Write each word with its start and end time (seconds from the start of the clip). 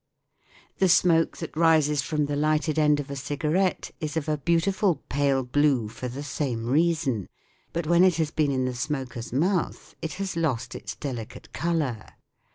The 0.79 0.89
smoke 0.89 1.37
that 1.37 1.55
rises 1.55 2.01
from 2.01 2.25
the 2.25 2.35
lighted 2.35 2.79
end 2.79 2.99
of 2.99 3.11
a 3.11 3.15
cigarette 3.15 3.91
is 3.99 4.17
of 4.17 4.27
a 4.27 4.39
beautiful 4.39 4.95
pale 5.09 5.43
blue 5.43 5.89
for 5.89 6.07
the 6.07 6.23
same 6.23 6.65
reason, 6.65 7.27
but 7.71 7.85
when 7.85 8.03
it 8.03 8.15
has 8.15 8.31
been 8.31 8.49
in 8.49 8.65
the 8.65 8.73
smoker's 8.73 9.31
mouth 9.31 9.93
it 10.01 10.13
has 10.13 10.35
lost 10.35 10.73
its 10.73 10.95
delicate 10.95 11.53
colour. 11.53 12.13